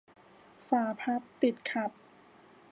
[0.67, 1.91] ฝาพับติดขัด